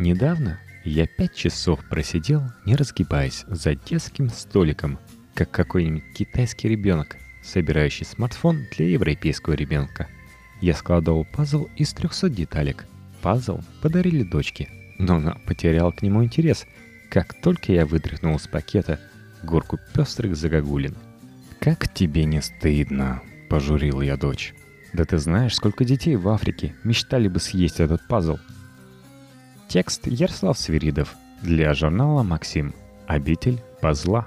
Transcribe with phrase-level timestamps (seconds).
[0.00, 4.98] Недавно я пять часов просидел, не разгибаясь, за детским столиком,
[5.34, 10.08] как какой-нибудь китайский ребенок, собирающий смартфон для европейского ребенка.
[10.62, 12.86] Я складывал пазл из 300 деталек.
[13.20, 16.64] Пазл подарили дочке, но она потеряла к нему интерес,
[17.10, 18.98] как только я вытряхнул из пакета
[19.42, 20.96] горку пестрых загогулин.
[21.58, 24.54] «Как тебе не стыдно?»– пожурил я дочь.
[24.94, 28.38] «Да ты знаешь, сколько детей в Африке мечтали бы съесть этот пазл?»
[29.70, 32.74] Текст Ярослав Свиридов для журнала «Максим».
[33.06, 34.26] Обитель пазла.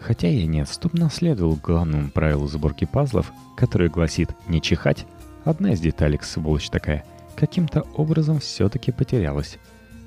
[0.00, 5.06] Хотя я неотступно следовал главному правилу сборки пазлов, которое гласит «не чихать»,
[5.44, 7.04] одна из деталек, сволочь такая,
[7.36, 9.58] каким-то образом все-таки потерялась.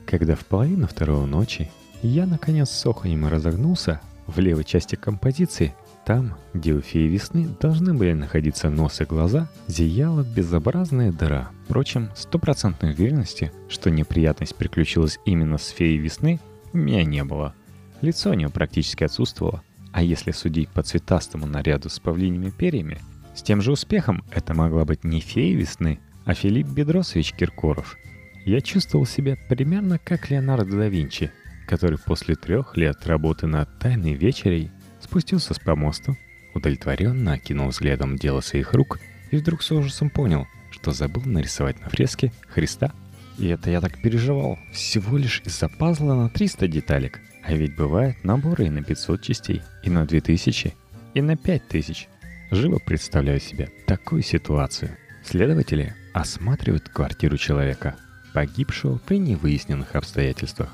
[0.05, 5.73] Когда в половину второго ночи я наконец с оханем разогнулся, в левой части композиции
[6.09, 11.51] там, где у феи весны должны были находиться нос и глаза, зияла безобразная дыра.
[11.65, 16.39] Впрочем, стопроцентной уверенности, что неприятность приключилась именно с феей весны,
[16.73, 17.53] у меня не было.
[18.01, 19.61] Лицо у нее практически отсутствовало,
[19.91, 22.97] а если судить по цветастому наряду с павлиними перьями,
[23.35, 27.97] с тем же успехом это могла быть не фея весны, а Филипп Бедросович Киркоров.
[28.45, 31.31] Я чувствовал себя примерно как Леонардо да Винчи,
[31.67, 34.71] который после трех лет работы над «Тайной вечерей»
[35.09, 36.15] спустился с помоста,
[36.53, 38.99] удовлетворенно окинул взглядом дело своих рук
[39.31, 42.93] и вдруг с ужасом понял, что забыл нарисовать на фреске Христа.
[43.39, 47.21] И это я так переживал, всего лишь из-за пазла на 300 деталек.
[47.43, 50.75] А ведь бывают наборы и на 500 частей, и на 2000,
[51.15, 52.07] и на 5000.
[52.51, 54.95] Живо представляю себе такую ситуацию.
[55.25, 57.95] Следователи осматривают квартиру человека,
[58.35, 60.69] погибшего при невыясненных обстоятельствах.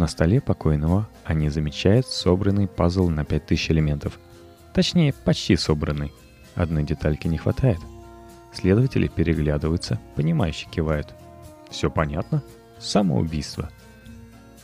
[0.00, 4.18] На столе покойного они замечают собранный пазл на 5000 элементов.
[4.72, 6.10] Точнее, почти собранный.
[6.54, 7.76] Одной детальки не хватает.
[8.50, 11.14] Следователи переглядываются, понимающе кивают.
[11.68, 12.42] Все понятно?
[12.78, 13.68] Самоубийство.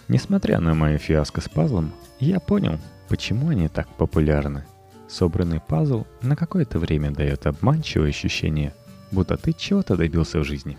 [0.08, 2.78] Несмотря на мою фиаско с пазлом, я понял,
[3.10, 4.64] почему они так популярны.
[5.06, 8.72] Собранный пазл на какое-то время дает обманчивое ощущение,
[9.10, 10.78] будто ты чего-то добился в жизни.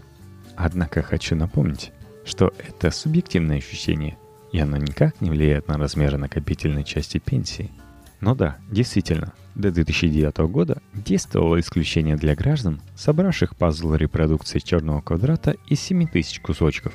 [0.56, 1.92] Однако хочу напомнить,
[2.26, 4.18] что это субъективное ощущение–
[4.52, 7.72] и она никак не влияет на размеры накопительной части пенсии.
[8.20, 15.56] Но да, действительно, до 2009 года действовало исключение для граждан, собравших пазл репродукции черного квадрата
[15.68, 16.94] из 7000 кусочков.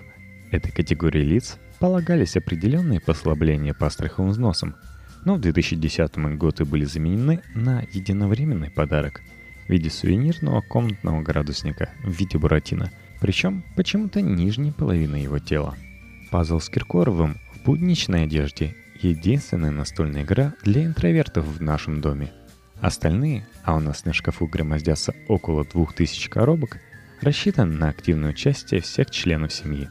[0.50, 4.76] Этой категории лиц полагались определенные послабления по страховым взносам,
[5.24, 9.22] но в 2010 году были заменены на единовременный подарок
[9.66, 12.90] в виде сувенирного комнатного градусника в виде буратино,
[13.20, 15.76] причем почему-то нижней половины его тела.
[16.30, 22.33] Пазл с Киркоровым в будничной одежде– единственная настольная игра для интровертов в нашем доме.
[22.81, 26.78] Остальные, а у нас на шкафу громоздятся около 2000 коробок,
[27.21, 29.89] рассчитаны на активное участие всех членов семьи.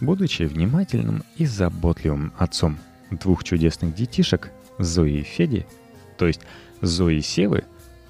[0.00, 2.78] Будучи внимательным и заботливым отцом
[3.10, 5.66] двух чудесных детишек, Зои и Феди,
[6.18, 6.42] то есть
[6.82, 7.64] Зои и Севы,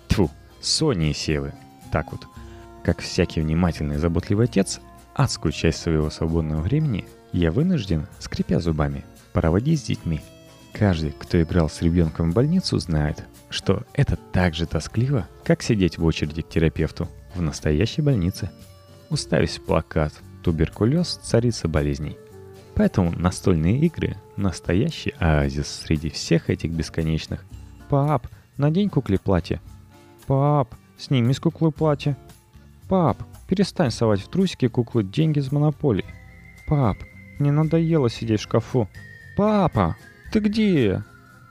[0.09, 0.31] тьфу,
[0.61, 1.55] Сони и Севы,
[1.93, 2.27] так вот,
[2.85, 4.81] как всякий внимательный и заботливый отец,
[5.15, 10.21] адскую часть своего свободного времени я вынужден, скрипя зубами, проводить с детьми.
[10.72, 15.99] Каждый, кто играл с ребенком в больницу, знает, что это так же тоскливо, как сидеть
[15.99, 18.50] в очереди к терапевту в настоящей больнице.
[19.11, 20.12] Уставясь в плакат
[20.43, 22.16] «Туберкулез– царица болезней».
[22.75, 27.45] Поэтому настольные игры– настоящий оазис среди всех этих бесконечных.
[27.89, 29.60] «Пап, надень кукле платье».
[30.27, 32.16] «Пап, сними с куклы платье».
[32.89, 33.19] «Пап,
[33.49, 36.05] перестань совать в трусики куклы деньги из монополии».
[36.69, 36.99] «Пап,
[37.38, 38.88] мне надоело сидеть в шкафу.
[39.37, 39.97] Папа,
[40.32, 41.04] ты где?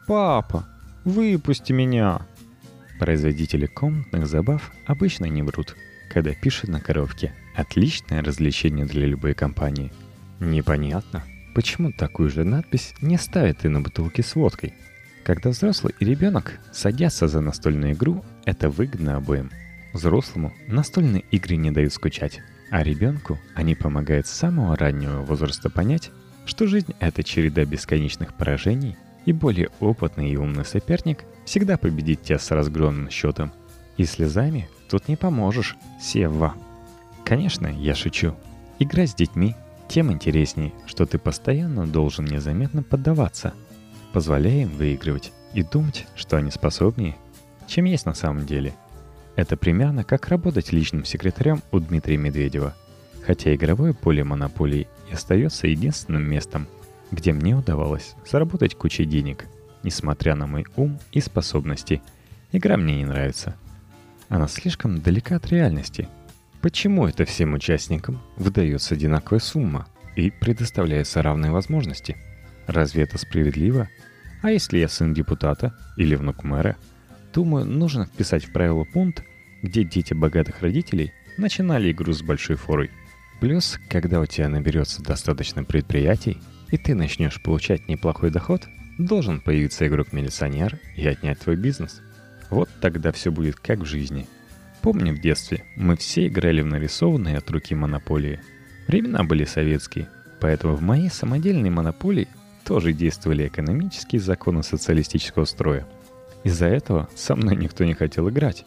[0.07, 0.67] Папа,
[1.03, 2.21] выпусти меня.
[2.99, 5.75] Производители комнатных забав обычно не врут,
[6.11, 9.91] когда пишут на коробке «Отличное развлечение для любой компании».
[10.39, 11.23] Непонятно,
[11.55, 14.73] почему такую же надпись не ставят и на бутылке с водкой.
[15.23, 19.51] Когда взрослый и ребенок садятся за настольную игру, это выгодно обоим.
[19.93, 26.11] Взрослому настольные игры не дают скучать, а ребенку они помогают с самого раннего возраста понять,
[26.45, 32.39] что жизнь— это череда бесконечных поражений, и более опытный и умный соперник всегда победит тебя
[32.39, 33.51] с разгромным счетом.
[33.97, 36.55] И слезами тут не поможешь, Сева.
[37.25, 38.35] Конечно, я шучу.
[38.79, 39.55] Играть с детьми
[39.89, 43.53] тем интереснее, что ты постоянно должен незаметно поддаваться,
[44.13, 47.17] позволяя им выигрывать и думать, что они способнее,
[47.67, 48.73] чем есть на самом деле—
[49.38, 52.75] это примерно как работать личным секретарем у Дмитрия Медведева.
[53.25, 56.68] Хотя игровое поле монополии и остается единственным местом,
[57.12, 59.45] где мне удавалось заработать кучу денег,
[59.84, 62.01] несмотря на мой ум и способности.
[62.51, 63.56] Игра мне не нравится.
[64.28, 66.10] Она слишком далека от реальности.
[66.62, 69.88] Почему это всем участникам выдается одинаковая сумма?
[70.18, 72.18] и предоставляются равные возможности.
[72.66, 73.88] Разве это справедливо?
[74.42, 76.75] А если я сын депутата или внук мэра?
[77.38, 79.24] Думаю, нужно вписать в правило пункт,
[79.62, 82.89] где дети богатых родителей начинали игру с большой форой.
[83.39, 86.39] Плюс, когда у тебя наберется достаточно предприятий,
[86.72, 88.68] и ты начнешь получать неплохой доход,
[88.98, 92.01] должен появиться игрок-милиционер и отнять твой бизнес.
[92.50, 94.25] Вот тогда все будет как в жизни.
[94.81, 98.39] Помню в детстве, мы все играли в нарисованные от руки монополии.
[98.88, 100.10] Времена были советские,
[100.42, 102.30] поэтому в моей самодельной монополии
[102.66, 105.86] тоже действовали экономические законы социалистического строя.
[106.44, 108.66] Из-за этого со мной никто не хотел играть.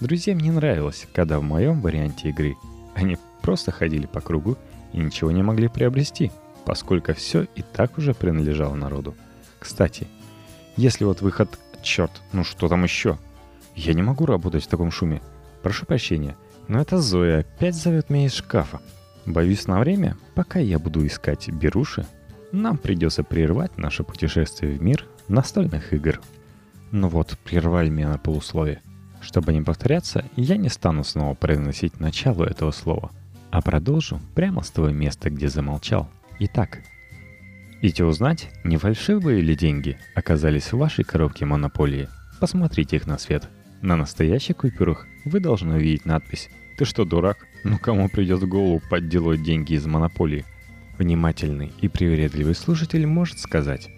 [0.00, 2.56] Друзьям не нравилось, когда в моем варианте игры
[2.94, 4.56] они просто ходили по кругу
[4.92, 6.32] и ничего не могли приобрести,
[6.64, 9.14] поскольку все и так уже принадлежало народу.
[9.58, 10.06] Кстати,
[10.76, 13.18] если вот выход «Черт, ну что там еще?»
[13.74, 15.20] Я не могу работать в таком шуме.
[15.62, 16.36] Прошу прощения,
[16.68, 18.80] но это Зоя опять зовет меня из шкафа.
[19.26, 22.06] Боюсь на время, пока я буду искать беруши,
[22.52, 26.20] нам придется прервать наше путешествие в мир настольных игр.
[26.94, 28.80] Ну вот, прервали меня на полусловие.
[29.20, 33.10] Чтобы не повторяться, я не стану снова произносить начало этого слова,
[33.50, 36.08] а продолжу прямо с того места, где замолчал.
[36.38, 36.78] Итак,
[37.82, 42.08] Идите узнать, не фальшивые ли деньги оказались в вашей коробке монополии?
[42.38, 43.48] Посмотрите их на свет.
[43.82, 46.48] На настоящих купюрах вы должны увидеть надпись
[46.78, 47.38] «Ты что, дурак?
[47.64, 50.44] Ну кому придет в голову подделывать деньги из монополии?»
[50.96, 53.90] Внимательный и привередливый слушатель может сказать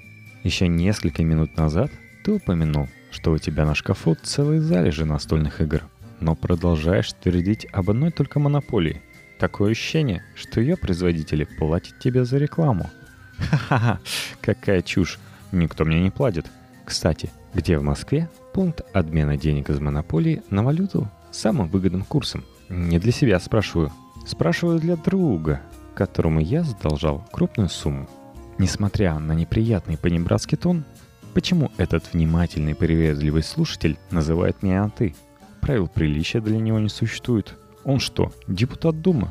[0.45, 1.93] «Еще несколько минут назад
[2.27, 5.83] ты упомянул, что у тебя на шкафу целые залежи настольных игр,
[6.19, 9.01] но продолжаешь твердить об одной только монополии.
[9.39, 12.91] Такое ощущение, что ее производители платят тебе за рекламу.
[13.39, 14.01] Ха-ха-ха,
[14.41, 15.21] какая чушь,
[15.53, 16.47] никто мне не платит.
[16.85, 22.45] Кстати, где в Москве пункт обмена денег из монополии на валюту самым выгодным курсом?
[22.69, 23.93] Не для себя спрашиваю.
[24.27, 25.63] Спрашиваю для друга,
[25.95, 28.11] которому я задолжал крупную сумму.
[28.59, 30.85] Несмотря на неприятный понебратский тон,
[31.37, 35.15] почему этот внимательный приветливый слушатель называет меня «ты»?
[35.61, 37.57] Правил приличия для него не существует.
[37.85, 39.31] Он что, депутат Думы?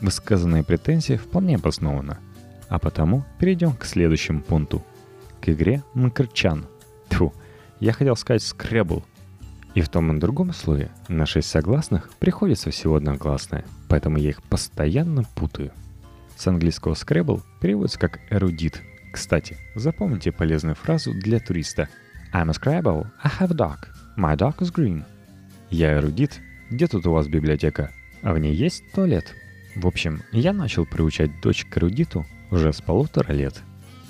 [0.00, 2.16] Высказанные претензии вполне обоснованы.
[2.68, 4.84] А потому перейдем к следующему пункту.
[5.40, 6.66] К игре Мкрчан.
[7.10, 7.32] Тьфу,
[7.78, 9.04] я хотел сказать скребл.
[9.76, 14.42] И в том и другом слове на шесть согласных приходится всего одногласное, поэтому я их
[14.42, 15.70] постоянно путаю.
[16.36, 18.82] С английского Scrabble переводится как эрудит.
[19.12, 21.88] Кстати, запомните полезную фразу для туриста.
[22.32, 23.78] I'm a Scrabble, I have a dog.
[24.16, 25.04] My dog is green.
[25.70, 26.40] Я эрудит.
[26.70, 27.92] Где тут у вас библиотека?
[28.22, 29.34] А в ней есть туалет?
[29.74, 33.62] В общем, я начал приучать дочь к эрудиту уже с полутора лет.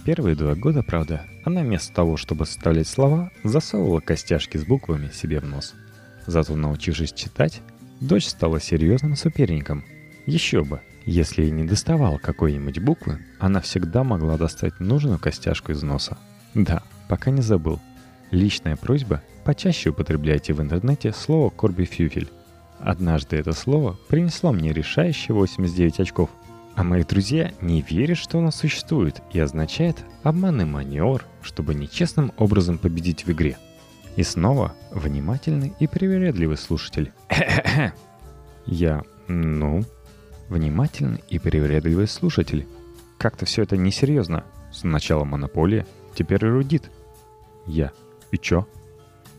[0.05, 5.41] Первые два года, правда, она вместо того, чтобы составлять слова, засовывала костяшки с буквами себе
[5.41, 5.75] в нос.
[6.27, 7.61] Зато научившись читать,
[8.01, 9.85] дочь стала серьезным соперником.
[10.27, 15.83] Еще бы, если ей не доставал какой-нибудь буквы, она всегда могла достать нужную костяшку из
[15.85, 16.19] носа.
[16.55, 17.81] Да, пока не забыл.
[18.33, 22.29] Личная просьба– почаще употребляйте в интернете слово «корби-фюфель».
[22.81, 26.29] Однажды это слово принесло мне решающие 89 очков.
[26.75, 32.79] А мои друзья не верят, что оно существует и означает обманный маневр, чтобы нечестным образом
[32.79, 33.57] победить в игре.
[34.17, 37.13] И снова внимательный и привередливый слушатель.
[38.67, 39.85] Я, ну,
[40.49, 42.67] Внимательный и привередливый слушатель.
[43.19, 44.45] Как-то все это несерьезно.
[44.73, 46.91] Сначала монополия, теперь эрудит.
[47.67, 47.91] Я.
[48.31, 48.69] И чё?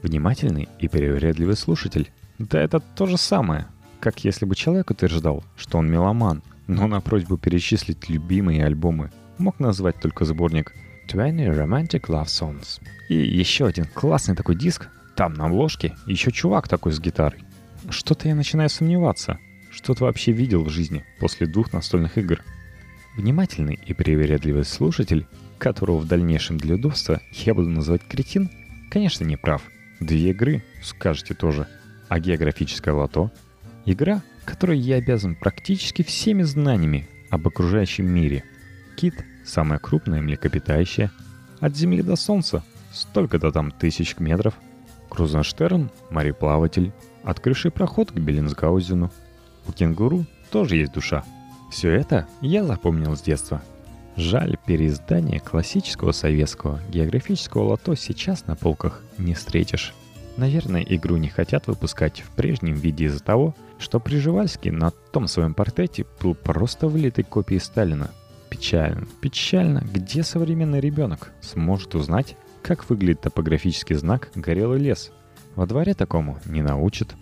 [0.02, 2.12] Внимательный и привередливый слушатель.
[2.40, 3.68] Да это то же самое,
[4.00, 9.60] как если бы человек утверждал, что он меломан, но на просьбу перечислить любимые альбомы мог
[9.60, 10.74] назвать только сборник
[11.08, 12.82] 20 Romantic Love Songs.
[13.10, 17.44] И еще один классный такой диск, там на обложке еще чувак такой с гитарой.
[17.90, 19.40] Что-то я начинаю сомневаться–
[19.78, 22.42] что ты вообще видел в жизни после двух настольных игр?
[23.16, 25.28] Внимательный и привередливый слушатель,
[25.60, 28.50] которого в дальнейшем для удобства я буду называть кретин,
[28.90, 29.62] конечно, не прав.
[30.00, 31.68] Две игры, скажете тоже.
[32.10, 33.32] А географическое лото—
[33.86, 38.44] игра, которой я обязан практически всеми знаниями об окружающем мире.
[38.96, 39.14] Кит—
[39.46, 41.12] самая крупная млекопитающая.
[41.60, 44.56] От Земли до Солнца— столько-то там тысяч метров.
[45.10, 46.94] Крузенштерн— мореплаватель.
[47.24, 49.12] Открывший проход к Беллинсгаузену—
[49.68, 51.24] у кенгуру тоже есть душа.
[51.72, 53.62] Все это я запомнил с детства.
[54.16, 59.94] Жаль, переиздание классического советского географического лото сейчас на полках не встретишь.
[60.38, 65.54] Наверное, игру не хотят выпускать в прежнем виде из-за того, что Приживальский на том своем
[65.54, 68.12] портрете был просто вылитой копией Сталина.
[68.50, 75.12] Печально, печально, где современный ребенок сможет узнать, как выглядит топографический знак «Горелый лес».
[75.56, 77.16] Во дворе такому не научат.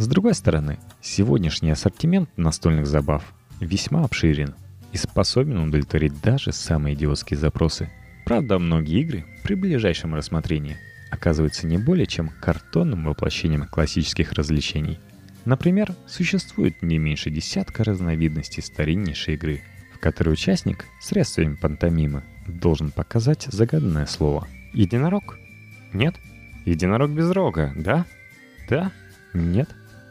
[0.00, 4.54] С другой стороны, сегодняшний ассортимент настольных забав весьма обширен.
[4.92, 7.90] и способен удовлетворить даже самые идиотские запросы.
[8.24, 10.78] Правда, многие игры при ближайшем рассмотрении
[11.10, 14.98] оказываются не более чем картонным воплощением классических развлечений.
[15.44, 19.60] Например, существует не меньше десятка разновидностей стариннейшей игры,
[19.94, 24.48] в которой участник средствами пантомимы должен показать загаданное слово.
[24.72, 25.38] Единорог?
[25.92, 26.14] Нет?
[26.64, 28.06] Единорог без рога, да?
[28.66, 28.92] Да?
[29.34, 29.68] Нет?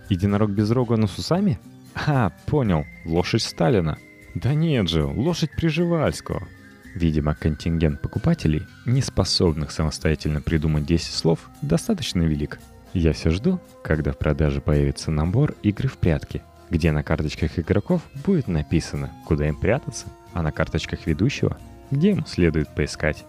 [0.10, 1.60] Единорог без рога, но с усами?
[1.96, 3.98] А, понял, лошадь Сталина.
[4.36, 6.48] Да нет же, лошадь Приживальского.
[6.96, 12.60] Видимо, контингент покупателей, не способных самостоятельно придумать 10 слов, достаточно велик.
[12.94, 18.02] Я все жду, когда в продаже появится набор игры в прятки, где на карточках игроков
[18.26, 21.58] будет написано, куда им прятаться, а на карточках ведущего,
[21.92, 23.26] где ему следует поискать.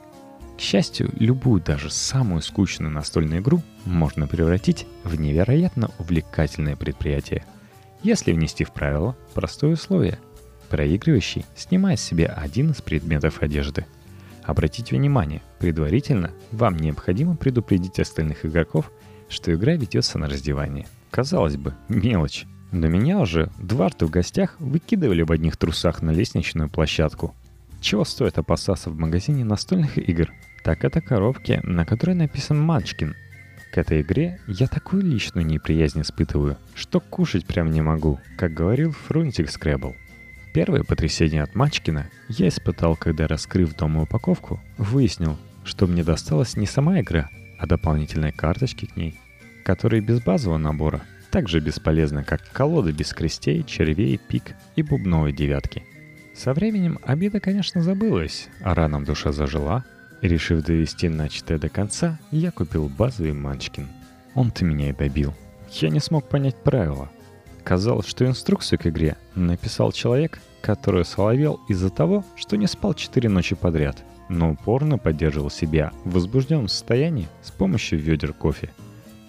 [0.60, 7.46] К счастью, любую даже самую скучную настольную игру можно превратить в невероятно увлекательное предприятие,
[8.02, 10.18] если внести в правило простое условие.
[10.68, 13.86] Проигрывающий снимает с себя один из предметов одежды.
[14.44, 18.92] Обратите внимание, предварительно вам необходимо предупредить остальных игроков,
[19.30, 20.86] что игра ведется на раздевание.
[21.10, 22.44] Казалось бы, мелочь.
[22.70, 27.34] Но меня уже дважды в гостях выкидывали в одних трусах на лестничную площадку.
[27.80, 30.30] Чего стоит опасаться в магазине настольных игр,
[30.62, 33.16] так это коробки, на которой написан «Манчкин».
[33.72, 38.90] К этой игре я такую личную неприязнь испытываю, что кушать прям не могу, как говорил
[38.92, 39.94] Фрунтик Скрэбл.
[40.52, 46.66] Первое потрясение от Манчкина я испытал, когда, раскрыв дома упаковку, выяснил, что мне досталась не
[46.66, 49.14] сама игра, а дополнительные карточки к ней,
[49.64, 55.32] которые без базового набора так же бесполезны, как колоды без крестей, червей, пик и бубновой
[55.32, 55.84] девятки.
[56.34, 59.84] Со временем обида, конечно, забылась, а ранам душа зажила—
[60.22, 63.88] Решив довести начатое до конца, я купил базовый Манчкин.
[64.34, 65.34] Он-то меня и добил.
[65.72, 67.10] Я не смог понять правила.
[67.64, 73.30] Казалось, что инструкцию к игре написал человек, который соловел из-за того, что не спал четыре
[73.30, 78.70] ночи подряд, но упорно поддерживал себя в возбужденном состоянии с помощью ведер кофе.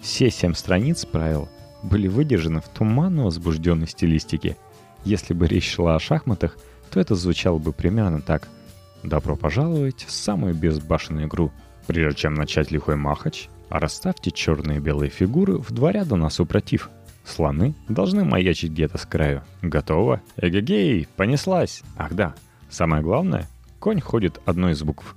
[0.02, 1.48] Все семь страниц правил
[1.82, 4.56] были выдержаны в туманно возбужденной стилистике.
[5.04, 6.58] Если бы речь шла о шахматах,
[6.90, 8.46] то это звучало бы примерно так–
[9.02, 11.50] Добро пожаловать в самую безбашенную игру.
[11.86, 16.88] Прежде чем начать лихой махач, расставьте черные и белые фигуры в два ряда на супротив.
[17.24, 19.42] Слоны должны маячить где-то с краю.
[19.60, 20.22] Готово?
[20.36, 21.82] Эгегей, понеслась.
[21.96, 22.34] Ах да,
[22.70, 23.48] самое главное,
[23.80, 25.16] конь ходит одной из букв.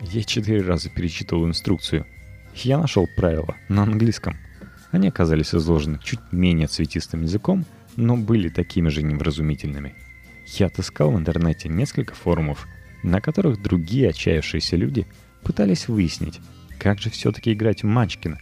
[0.00, 2.06] Я четыре раза перечитывал инструкцию.
[2.54, 4.36] Я нашел правила на английском.
[4.90, 9.94] Они оказались изложены чуть менее цветистым языком, но были такими же невразумительными.
[10.46, 12.66] Я отыскал в интернете несколько форумов,
[13.02, 15.06] на которых другие отчаявшиеся люди
[15.42, 16.40] пытались выяснить,
[16.78, 18.38] как же все-таки играть в Манчкина.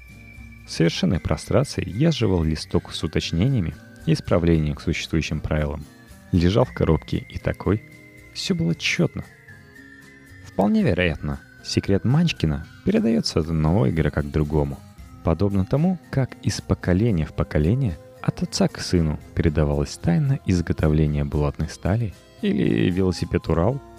[0.67, 3.75] В совершенной прострации я сживал листок с уточнениями
[4.07, 5.85] и исправлением к существующим правилам.
[6.33, 7.83] Лежал в коробке и такой.
[8.33, 9.25] Все было четно.
[10.47, 14.79] Вполне вероятно, секрет Манчкина передается от одного игрока к другому.
[15.23, 21.69] Подобно тому, как из поколения в поколение от отца к сыну передавалась тайна изготовления булатной
[21.69, 23.81] стали или велосипед Урал–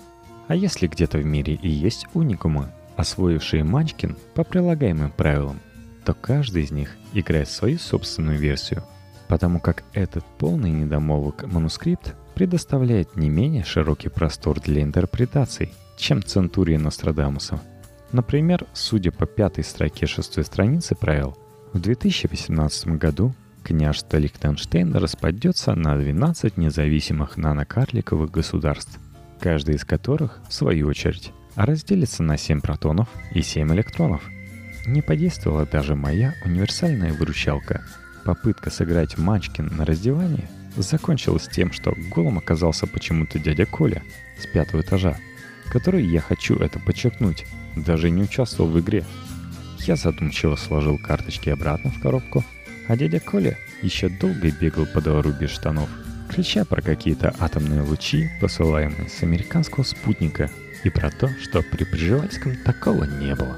[0.48, 5.60] а если где-то в мире и есть уникумы, освоившие Манчкин по прилагаемым правилам,
[6.06, 8.84] то каждый из них играет свою собственную версию,
[9.28, 16.78] потому как этот полный недомолвок манускрипт предоставляет не менее широкий простор для интерпретаций, чем Центурия
[16.78, 17.60] Нострадамуса.
[18.12, 21.38] Например, судя по пятой строке шестой страницы правил,
[21.74, 23.34] в 2018 году
[23.64, 29.00] княжество Лихтенштейн распадется на 12 независимых нанокарликовых государств
[29.46, 34.24] каждый из которых, в свою очередь, разделится на 7 протонов и 7 электронов.
[34.88, 37.86] Не подействовала даже моя универсальная выручалка.
[38.24, 44.02] Попытка сыграть Манчкин на раздевании закончилась тем, что голым оказался почему-то дядя Коля
[44.40, 45.16] с пятого этажа,
[45.72, 49.06] который, я хочу это подчеркнуть, даже не участвовал в игре.
[49.82, 52.44] Я задумчиво сложил карточки обратно в коробку,
[52.88, 55.90] а дядя Коля еще долго бегал по двору без штанов–
[56.36, 60.50] крича про какие-то атомные лучи, посылаемые с американского спутника,
[60.84, 63.58] и про то, что при Пржевальском такого не было.